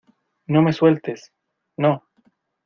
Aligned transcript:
no 0.47 0.63
me 0.63 0.73
sueltes. 0.73 1.31
no. 1.77 2.05